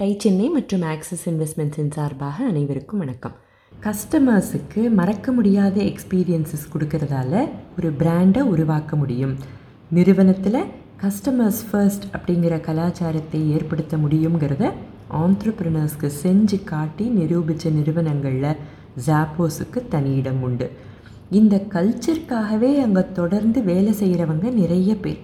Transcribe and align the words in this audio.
Tie 0.00 0.16
Chennai 0.22 0.48
மற்றும் 0.48 0.82
axis 0.82 1.28
இன்வெஸ்ட்மெண்ட்ஸின் 1.28 1.92
சார்பாக 1.94 2.44
அனைவருக்கும் 2.44 2.98
வணக்கம். 2.98 3.36
கஸ்டமர்ஸுக்கு 3.72 4.90
மறக்க 4.90 5.32
முடியாத 5.32 5.76
எக்ஸ்பீரியன்சஸ் 5.82 6.66
கொடுக்கறதால 6.72 7.48
ஒரு 7.78 7.90
பிராண்டை 8.00 8.38
உருவாக்க 8.38 8.96
முடியும். 8.96 9.32
நிறுவனத்தில் 9.90 10.60
கஸ்டமர்ஸ் 11.02 11.62
ஃபர்ஸ்ட் 11.70 12.04
அப்படிங்கிற 12.12 12.60
கலாச்சாரத்தை 12.60 13.40
ஏற்படுத்த 13.50 13.96
முடியுங்கிறத 13.96 14.72
ஆண்ட்ரப்ரினர்ஸ்க்கு 15.22 16.10
செஞ்சு 16.22 16.64
காட்டி 16.64 17.08
நிரூபித்த 17.08 17.74
நிறுவனங்களில் 17.78 18.60
ஜாப்போஸுக்கு 19.08 19.88
தனி 19.88 20.14
இடம் 20.14 20.42
உண்டு. 20.42 20.70
இந்த 21.30 21.64
கல்ச்சருக்காகவே 21.76 22.72
அங்கே 22.84 23.12
தொடர்ந்து 23.12 23.62
வேலை 23.72 23.94
செய்கிறவங்க 24.02 24.52
நிறைய 24.62 24.92
பேர். 24.96 25.20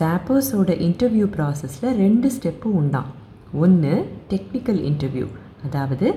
ஜாப்போஸோட 0.00 0.70
இன்டர்வியூ 0.88 1.28
ப்ராசஸில் 1.36 1.96
ரெண்டு 2.04 2.30
ஸ்டெப்பு 2.38 2.70
உண்டாம். 2.82 3.17
ஒன்று 3.52 4.06
டெக்னிக்கல் 4.30 4.80
இன்டர்வியூ 4.90 5.26
அதாவது 5.64 6.14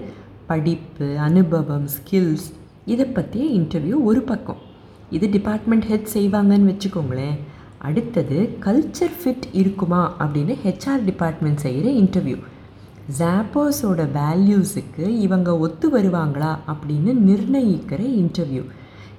படிப்பு 0.48 1.18
அனுபவம் 1.18 1.88
ஸ்கில்ஸ் 1.88 2.48
இதை 2.86 3.06
பற்றிய 3.06 3.60
இன்டர்வியூ 3.60 4.04
ஒரு 4.04 4.22
பக்கம். 4.22 4.58
இது 5.10 5.30
டிபார்ட்மெண்ட் 5.30 5.84
ஹெட் 5.84 6.10
செய்வாங்கன்னு 6.14 6.70
வச்சுக்கோங்களேன். 6.72 7.38
அடுத்தது 7.78 8.58
கல்ச்சர் 8.66 9.16
ஃபிட் 9.24 9.46
இருக்குமா 9.52 10.12
அப்படின்னு 10.20 10.56
ஹெச்ஆர் 10.64 11.04
டிபார்ட்மெண்ட் 11.06 11.58
செய்கிற 11.58 11.90
இன்டர்வியூ 11.92 12.38
ஜாப்போஸோட 13.20 14.02
வேல்யூஸுக்கு 14.14 15.08
இவங்க 15.08 15.58
ஒத்து 15.58 16.00
வருவாங்களா 16.00 16.58
அப்படின்னு 16.68 17.14
நிர்ணயிக்கிற 17.14 18.00
இன்டர்வியூ 18.00 18.64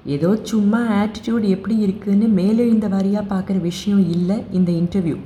ஏதோ 0.05 0.39
சும்மா 0.43 0.81
ஆட்டிடியூட் 1.03 1.45
எப்படி 1.49 1.77
இருக்குன்னு 1.77 2.29
மேலெழுந்த 2.29 2.89
வாரியாக 2.89 3.31
பார்க்குற 3.31 3.61
விஷயம் 3.61 4.11
இல்லை 4.11 4.43
இந்த 4.53 4.73
இன்டர்வியூ 4.73 5.19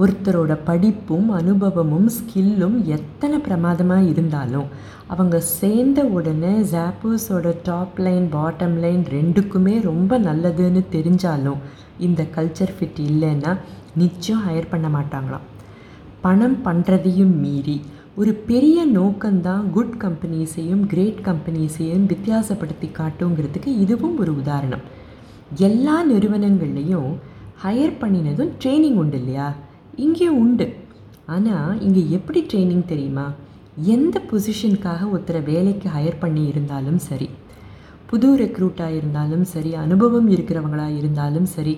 ஒருத்தரோட 0.00 0.52
படிப்பும் 0.64 1.28
அனுபவமும் 1.30 2.08
ஸ்கில்லும் 2.16 2.76
எத்தனை 2.96 3.38
பிரமாதமாக 3.38 4.08
இருந்தாலும் 4.12 4.68
அவங்க 5.06 5.40
சேர்ந்த 5.40 6.00
உடனே 6.16 6.52
ஜாப்பூஸோட 6.72 7.54
டாப் 7.62 7.98
லைன் 7.98 8.28
பாட்டம் 8.32 8.76
லைன் 8.78 9.02
ரெண்டுக்குமே 9.04 9.74
ரொம்ப 9.82 10.18
நல்லதுன்னு 10.18 10.82
தெரிஞ்சாலும் 10.96 11.62
இந்த 11.98 12.26
கல்ச்சர் 12.36 12.74
ஃபிட் 12.76 13.00
இல்லைன்னா 13.08 13.52
நிச்சயம் 13.94 14.42
ஹையர் 14.48 14.70
பண்ண 14.70 14.88
மாட்டாங்களாம். 14.88 15.46
பணம் 16.20 16.58
பண்ணுறதையும் 16.64 17.34
மீறி 17.38 17.80
ஒரு 18.16 18.32
பெரிய 18.50 18.78
நோக்கம்தான் 18.94 19.70
குட் 19.70 19.96
கம்பெனிஸையும் 19.98 20.84
கிரேட் 20.86 21.20
கம்பெனிஸையும் 21.24 22.06
வித்தியாசப்படுத்தி 22.12 22.88
காட்டுங்கிறதுக்கு 22.98 23.70
இதுவும் 23.84 24.18
ஒரு 24.18 24.32
உதாரணம். 24.36 24.84
எல்லா 25.68 25.96
நிறுவனங்கள்லேயும் 26.10 27.10
ஹையர் 27.64 28.00
பண்ணினதும் 28.00 28.52
ட்ரைனிங் 28.64 29.00
உண்டு 29.02 29.18
இல்லையா? 29.18 29.48
இங்கே 30.06 30.28
உண்டு. 30.42 30.66
ஆனால் 31.34 31.80
இங்கே 31.86 32.02
எப்படி 32.16 32.40
ட்ரைனிங் 32.50 32.86
தெரியுமா? 32.92 33.26
எந்த 33.94 34.16
பொசிஷனுக்காக 34.30 35.08
ஒருத்தரை 35.14 35.40
வேலைக்கு 35.50 35.88
ஹையர் 35.96 36.22
பண்ணி 36.22 36.42
இருந்தாலும் 36.52 37.00
சரி. 37.08 37.28
புது 38.10 38.28
ரெக்ரூட்டாக 38.40 38.96
இருந்தாலும் 38.98 39.44
சரி 39.52 39.70
அனுபவம் 39.82 40.28
இருக்கிறவங்களாக 40.34 40.98
இருந்தாலும் 41.00 41.48
சரி 41.56 41.74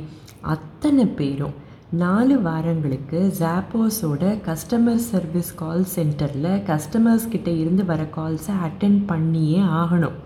அத்தனை 0.54 1.04
பேரும் 1.18 1.56
நாலு 2.02 2.34
வாரங்களுக்கு 2.46 3.18
ஜாப்போஸோட 3.40 4.24
கஸ்டமர் 4.46 5.02
சர்வீஸ் 5.10 5.50
கால் 5.60 5.84
சென்டரில் 5.94 6.52
கஸ்டமர்ஸ் 6.70 7.28
கிட்டே 7.32 7.54
இருந்து 7.62 7.84
வர 7.90 8.02
கால்ஸை 8.16 8.54
அட்டென்ட் 8.68 9.02
பண்ணியே 9.10 9.60
ஆகணும். 9.80 10.16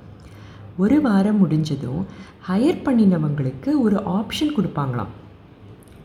ஒரு 0.85 0.99
வாரம் 1.07 1.41
முடிஞ்சதும் 1.43 2.03
ஹையர் 2.49 2.85
பண்ணினவங்களுக்கு 2.87 3.73
ஒரு 3.85 3.99
ஆப்ஷன் 4.19 4.57
கொடுப்பாங்களாம். 4.57 5.13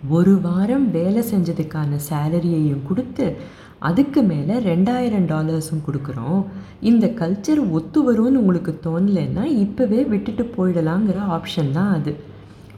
ஒரு 0.09 0.41
வாரம் 0.41 0.91
வேலை 0.91 1.23
செஞ்சதுக்கான 1.31 1.97
சேலரியையும் 2.09 2.85
கொடுத்து 2.87 3.37
அதுக்கு 3.79 4.21
மேலே 4.21 4.55
ரெண்டாயிரம் 4.59 5.27
டாலர்ஸும் 5.31 5.83
கொடுக்குறோம். 5.87 6.45
இந்த 6.79 7.07
கல்ச்சர் 7.07 7.71
ஒத்து 7.71 7.99
வரும்னு 8.07 8.41
உங்களுக்கு 8.41 8.79
தோணலைன்னா 8.83 9.43
இப்போவே 9.63 10.07
விட்டுட்டு 10.07 10.53
போயிடலாங்கிற 10.57 11.17
ஆப்ஷன் 11.37 11.71
தான் 11.71 11.93
அது. 11.93 12.15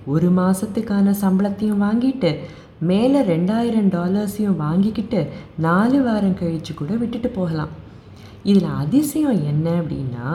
ஒரு 0.05 0.29
மாதத்துக்கான 0.29 1.13
சம்பளத்தையும் 1.21 1.83
வாங்கிட்டு 1.87 2.37
மேலே 2.79 3.21
ரெண்டாயிரம் 3.21 3.89
டாலர்ஸையும் 3.97 4.61
வாங்கிக்கிட்டு 4.65 5.27
நாலு 5.57 6.01
வாரம் 6.03 6.39
கழித்து 6.39 6.73
கூட 6.73 6.93
விட்டுட்டு 6.93 7.29
போகலாம். 7.29 7.69
இதில் 8.43 8.69
அதிசயம் 8.83 9.43
என்ன 9.43 9.69
அப்படின்னா 9.81 10.25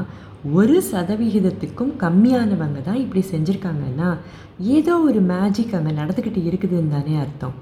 ஒரு 0.52 0.82
சதவிகிதத்துக்கும் 0.92 1.92
கம்மியானவங்க 1.98 2.82
தான் 2.82 3.00
இப்படி 3.04 3.24
செஞ்சுருக்காங்கன்னா 3.30 4.18
ஏதோ 4.58 4.98
ஒரு 4.98 5.20
மேஜிக் 5.20 5.74
அங்கே 5.74 5.90
நடந்துக்கிட்டு 5.90 6.42
இருக்குதுன்னு 6.48 6.88
தானே 6.88 7.16
அர்த்தம். 7.16 7.54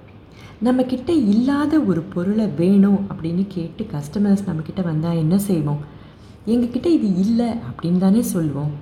நம்மக்கிட்ட 0.65 1.09
இல்லாத 1.09 1.81
ஒரு 1.81 2.01
பொருளை 2.01 2.47
வேணும் 2.47 3.07
அப்படின்னு 3.11 3.47
கேட்டு 3.47 3.87
கஸ்டமர்ஸ் 3.93 4.47
நம்மக்கிட்ட 4.47 4.83
வந்தால் 4.85 5.17
என்ன 5.17 5.39
செய்வோம்? 5.39 5.83
எங்ககிட்ட 6.47 6.87
இது 6.87 7.17
இல்லை 7.17 7.47
அப்படின்னு 7.47 7.99
தானே 7.99 8.23
சொல்லுவோம் 8.23 8.73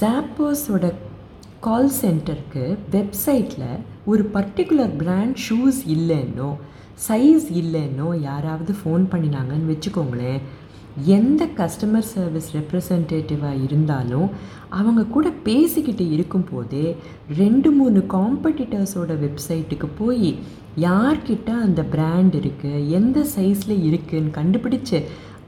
ஜாப்போஸோட 0.00 0.92
கால் 1.60 1.90
சென்டருக்கு 2.02 2.78
வெப்சைட்டில் 2.90 3.68
ஒரு 4.04 4.30
பர்டிகுலர் 4.34 4.96
பிராண்ட் 4.96 5.36
ஷூஸ் 5.48 5.80
இல்லைன்னோ 5.86 6.50
சைஸ் 7.08 7.46
இல்லைன்னோ 7.54 8.20
யாராவது 8.20 8.74
ஃபோன் 8.84 9.04
பண்ணினாங்கன்னு 9.10 9.72
வச்சுக்கோங்களேன் 9.74 10.40
எந்த 11.04 11.48
கஸ்டமர் 11.56 12.06
சர்வீஸ் 12.14 12.50
ரெப்ரசன்டேட்டிவாக 12.54 13.62
இருந்தாலும் 13.62 14.30
அவங்க 14.68 15.02
கூட 15.06 15.30
பேசிக்கிட்டு 15.30 16.10
இருக்கும்போதே 16.10 16.96
ரெண்டு 17.36 17.70
மூணு 17.70 18.00
காம்படிட்டர்ஸோட 18.00 19.12
வெப்சைட்டுக்கு 19.18 19.88
போய் 19.98 20.38
யார்கிட்ட 20.76 21.50
அந்த 21.50 21.82
பிராண்ட் 21.82 22.34
இருக்குது 22.34 22.88
எந்த 22.88 23.20
சைஸில் 23.36 23.82
இருக்குதுன்னு 23.82 24.30
கண்டுபிடிச்சு 24.30 25.00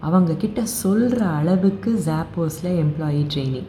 அவங்கக்கிட்ட 0.02 0.62
சொல்கிற 0.62 1.26
அளவுக்கு 1.26 1.90
ஜாப்போஸில் 2.06 2.70
எம்ப்ளாயி 2.84 3.22
ட்ரைனிங் 3.34 3.68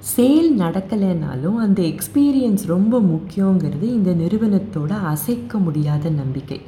சேல் 0.00 0.50
நடக்கலைனாலும் 0.60 1.56
அந்த 1.56 1.82
எக்ஸ்பீரியன்ஸ் 1.82 2.64
ரொம்ப 2.66 3.00
முக்கியங்கிறது 3.00 3.82
இந்த 3.82 4.10
நிறுவனத்தோட 4.12 4.88
அசைக்க 4.88 5.58
முடியாத 5.58 6.10
நம்பிக்கை. 6.10 6.60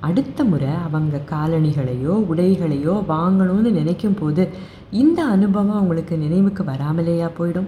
அடுத்த 0.00 0.44
முறை 0.44 0.68
அவங்க 0.68 1.20
காலணிகளையோ 1.30 2.14
உடைகளையோ 2.32 2.94
வாங்கணும்னு 3.08 3.70
நினைக்கும் 3.70 4.14
போது 4.14 4.48
இந்த 4.90 5.24
அனுபவம் 5.24 5.76
அவங்களுக்கு 5.76 6.18
நினைவுக்கு 6.18 6.62
வராமலேயா 6.62 7.30
போயிடும்? 7.38 7.66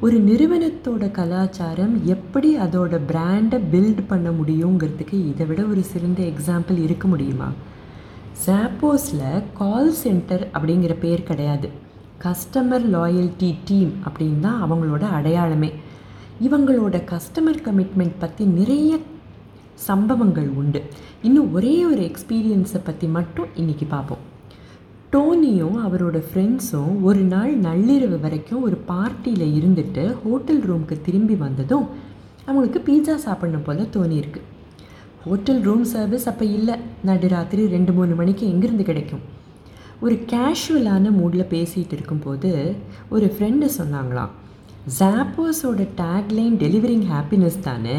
ஒரு 0.00 0.16
நிறுவனத்தோட 0.18 1.10
கலாச்சாரம் 1.10 2.04
எப்படி 2.04 2.56
அதோட 2.56 3.00
பிராண்டை 3.08 3.60
பில்ட் 3.72 4.02
பண்ண 4.06 4.30
முடியுங்கிறதுக்கு 4.30 5.12
இதை 5.12 5.46
விட 5.46 5.62
ஒரு 5.62 5.82
சிறந்த 5.82 6.22
எக்ஸாம்பிள் 6.22 6.82
இருக்க 6.82 7.08
முடியுமா? 7.08 7.48
சாப்போஸில் 8.46 9.42
கால் 9.54 9.92
சென்டர் 9.92 10.50
அப்படிங்கிற 10.54 10.96
பேர் 11.00 11.22
கிடையாது. 11.22 11.68
கஸ்டமர் 12.22 12.86
லாயல்ட்டி 12.94 13.54
டீம் 13.64 13.92
அப்படின்னு 14.08 14.40
தான் 14.40 14.72
அவங்களோட 14.72 15.02
அடையாளமே. 15.02 15.72
இவங்களோட 16.42 17.02
கஸ்டமர் 17.04 17.62
கமிட்மெண்ட் 17.64 18.14
பற்றி 18.18 18.44
நிறைய 18.44 18.98
சம்பவங்கள் 19.86 20.48
உண்டு. 20.60 20.80
இன்னும் 21.26 21.52
ஒரே 21.56 21.74
ஒரு 21.90 22.02
எக்ஸ்பீரியன்ஸை 22.10 22.80
பற்றி 22.84 23.06
மட்டும் 23.16 23.48
இன்றைக்கி 23.56 23.86
பார்ப்போம் 23.94 24.24
டோனியும் 25.12 25.76
அவரோட 25.86 26.18
ஃப்ரெண்ட்ஸும் 26.28 26.94
ஒரு 27.08 27.22
நாள் 27.32 27.52
நள்ளிரவு 27.66 28.16
வரைக்கும் 28.24 28.64
ஒரு 28.66 28.76
பார்ட்டியில் 28.90 29.54
இருந்துட்டு 29.58 30.04
ஹோட்டல் 30.22 30.62
ரூமுக்கு 30.68 30.96
திரும்பி 31.06 31.36
வந்ததும் 31.44 31.86
அவங்களுக்கு 32.48 32.80
பீட்சா 32.88 33.14
சாப்பிடணும் 33.26 33.66
போல் 33.66 33.80
தோணியிருக்கு 33.96 34.42
ஹோட்டல் 35.24 35.60
ரூம் 35.60 35.84
சர்வீஸ் 35.92 36.28
அப்போ 36.30 36.44
இல்லை. 36.58 36.74
நடுராத்திரி 37.06 37.62
ரெண்டு 37.76 37.92
மூணு 37.92 38.14
மணிக்கு 38.20 38.44
எங்கேருந்து 38.52 38.84
கிடைக்கும்? 38.90 39.24
ஒரு 40.04 40.14
கேஷுவலான 40.32 41.10
மூடில் 41.20 41.50
பேசிகிட்டு 41.54 41.94
இருக்கும்போது 41.96 42.50
ஒரு 43.14 43.26
ஃப்ரெண்டு 43.34 43.68
சொன்னாங்களாம். 43.78 44.32
ஜாப்போஸோட 44.96 45.86
டேக்லைன் 45.96 46.56
டெலிவரிங் 46.62 47.06
ஹாப்பினஸ் 47.12 47.60
தானே? 47.60 47.96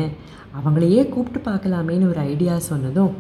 அவங்களையே 0.58 1.10
கூப்பிட்டு 1.10 1.52
பார்க்கலாமேன்னு 1.52 2.10
ஒரு 2.10 2.20
ஐடியா 2.20 2.60
சொன்னதும் 2.60 3.14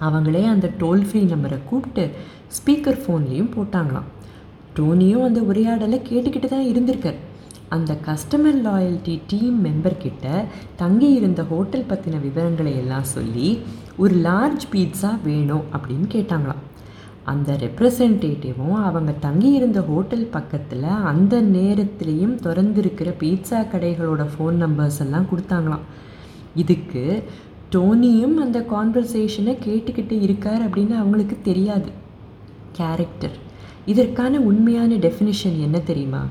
அவங்களே 0.00 0.46
அந்த 0.46 0.70
டோல் 0.78 1.04
ஃப்ரீ 1.06 1.20
நம்பரை 1.22 1.58
கூப்பிட்டு 1.64 2.10
ஸ்பீக்கர் 2.56 3.00
ஃபோன்லேயும் 3.02 3.52
போட்டாங்களாம். 3.56 4.08
டோனியும் 4.76 5.24
அந்த 5.24 5.40
உரையாடலை 5.40 6.00
கேட்டுக்கிட்டு 6.10 6.48
தான் 6.48 6.66
இருந்திருக்கார். 6.66 7.20
அந்த 7.68 7.96
கஸ்டமர் 8.06 8.58
லாயல்ட்டி 8.66 9.20
டீம் 9.26 9.64
மெம்பர்கிட்ட 9.64 10.44
தங்கி 10.76 11.12
இருந்த 11.12 11.42
ஹோட்டல் 11.42 11.88
பற்றின 11.88 12.20
விவரங்களை 12.20 12.76
எல்லாம் 12.76 13.04
சொல்லி 13.04 13.58
ஒரு 13.96 14.14
லார்ஜ் 14.14 14.66
பீட்ஸா 14.72 15.18
வேணும் 15.24 15.64
அப்படின்னு 15.72 16.08
கேட்டாங்களாம். 16.16 16.62
அந்த 17.24 17.52
ரெப்ரசன்டேட்டிவும் 17.52 18.78
அவங்க 18.88 19.12
தங்கியிருந்த 19.12 19.80
ஹோட்டல் 19.80 20.24
பக்கத்தில் 20.26 20.82
அந்த 20.82 21.42
நேரத்துலேயும் 21.42 22.34
திறந்திருக்கிற 22.46 23.10
பீட்சா 23.20 23.60
கடைகளோட 23.72 24.26
ஃபோன் 24.32 24.58
நம்பர்ஸ் 24.64 24.98
எல்லாம் 24.98 25.28
கொடுத்தாங்களாம். 25.32 25.86
இதுக்கு 26.54 27.22
டோனியும் 27.74 28.34
அந்த 28.34 28.60
கான்வர்சேஷனை 28.70 29.54
கேட்டுக்கிட்டு 29.66 30.16
இருக்கார் 30.20 30.70
அப்படின்னு 30.70 30.96
அவங்களுக்கு 30.96 31.38
தெரியாது. 31.42 31.90
கேரக்டர் 32.72 33.36
இதற்கான 33.86 34.40
உண்மையான 34.40 34.94
டெஃபினிஷன் 34.94 35.58
என்ன 35.60 35.78
தெரியுமா? 35.80 36.24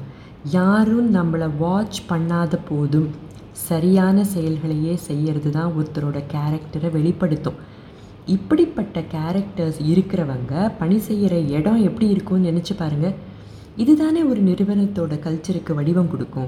யாரும் 0.43 1.15
நம்மளை 1.15 1.49
வாட்ச் 1.57 1.99
பண்ணாத 2.09 2.59
போதும் 2.69 3.09
சரியான 3.51 4.23
செயல்களையே 4.35 4.93
செய்கிறது 4.93 5.51
தான் 5.51 5.73
ஒருத்தரோட 5.77 6.23
கேரக்டரை 6.33 6.91
வெளிப்படுத்தும். 6.91 7.59
இப்படிப்பட்ட 8.25 8.99
கேரக்டர்ஸ் 8.99 9.79
இருக்கிறவங்க 9.91 10.71
பணி 10.77 10.97
செய்கிற 10.97 11.37
இடம் 11.37 11.83
எப்படி 11.83 12.09
இருக்கும்னு 12.09 12.51
நினச்சி 12.51 12.73
பாருங்கள் 12.77 13.15
இதுதானே 13.77 14.23
ஒரு 14.23 14.41
நிறுவனத்தோட 14.41 15.13
கல்ச்சருக்கு 15.25 15.73
வடிவம் 15.73 16.09
கொடுக்கும். 16.09 16.47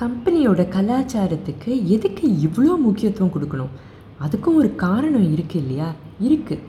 கம்பெனியோட 0.00 0.68
கலாச்சாரத்துக்கு 0.76 1.84
எதுக்கு 1.84 2.28
இவ்வளோ 2.28 2.76
முக்கியத்துவம் 2.76 3.32
கொடுக்கணும்? 3.34 3.72
அதுக்கும் 4.24 4.54
ஒரு 4.54 4.74
காரணம் 4.74 5.34
இருக்குது 5.34 5.62
இல்லையா? 5.62 5.88
இருக்குது 6.20 6.64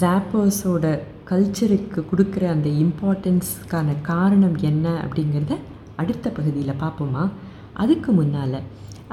ஜாப்பர்ஸோட 0.00 1.00
கல்ச்சருக்கு 1.24 2.02
கொடுக்குற 2.10 2.44
அந்த 2.46 2.68
இம்பார்ட்டன்ஸ்க்கான 2.68 3.94
காரணம் 4.02 4.56
என்ன 4.56 4.88
அப்படிங்கிறத 5.04 5.56
அடுத்த 5.96 6.30
பகுதியில் 6.30 6.80
பார்ப்போமா? 6.80 7.28
அதுக்கு 7.82 8.12
முன்னால் 8.12 8.58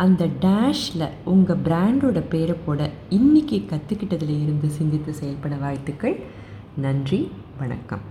அந்த 0.04 0.24
டேஷில் 0.46 1.06
உங்கள் 1.34 1.62
பிராண்டோட 1.66 2.20
பேரை 2.30 2.56
போட 2.66 2.90
இன்றைக்கி 3.10 3.58
கற்றுக்கிட்டதில் 3.72 4.36
இருந்து 4.46 4.70
சிந்தித்து 4.80 5.14
செயல்பட 5.22 5.56
வாழ்த்துக்கள். 5.56 6.18
நன்றி 6.86 7.22
வணக்கம். 7.58 8.04